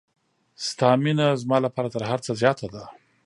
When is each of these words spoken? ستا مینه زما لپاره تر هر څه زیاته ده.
ستا 0.67 0.89
مینه 1.03 1.27
زما 1.41 1.57
لپاره 1.65 1.89
تر 1.93 2.01
هر 2.09 2.19
څه 2.25 2.31
زیاته 2.41 2.67
ده. 2.73 2.83